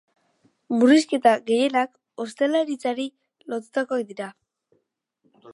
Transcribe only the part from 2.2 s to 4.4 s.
ostalaritzari loturikoak dira.